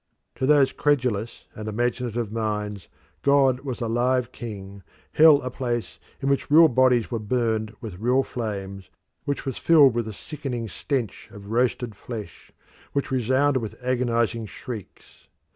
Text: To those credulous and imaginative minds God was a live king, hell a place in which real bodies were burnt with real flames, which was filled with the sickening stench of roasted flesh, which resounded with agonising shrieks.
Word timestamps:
To 0.37 0.47
those 0.47 0.71
credulous 0.71 1.45
and 1.53 1.69
imaginative 1.69 2.31
minds 2.31 2.87
God 3.21 3.59
was 3.59 3.81
a 3.81 3.87
live 3.87 4.31
king, 4.31 4.81
hell 5.11 5.39
a 5.43 5.51
place 5.51 5.99
in 6.21 6.27
which 6.27 6.49
real 6.49 6.69
bodies 6.69 7.11
were 7.11 7.19
burnt 7.19 7.79
with 7.83 7.99
real 7.99 8.23
flames, 8.23 8.89
which 9.25 9.45
was 9.45 9.59
filled 9.59 9.93
with 9.93 10.05
the 10.05 10.13
sickening 10.13 10.67
stench 10.69 11.29
of 11.31 11.51
roasted 11.51 11.93
flesh, 11.95 12.51
which 12.93 13.11
resounded 13.11 13.59
with 13.59 13.75
agonising 13.83 14.47
shrieks. 14.47 15.27